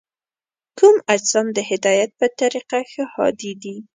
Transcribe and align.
کوم 0.77 0.95
اجسام 1.15 1.47
د 1.53 1.59
هدایت 1.69 2.09
په 2.19 2.25
طریقه 2.39 2.79
ښه 2.91 3.03
هادي 3.13 3.51
دي؟ 3.61 3.75